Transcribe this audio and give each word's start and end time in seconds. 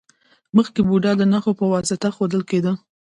مخکې 0.55 0.81
بودا 0.87 1.11
د 1.17 1.21
نښو 1.31 1.51
په 1.59 1.65
واسطه 1.73 2.07
ښودل 2.15 2.41
کیده 2.49 2.71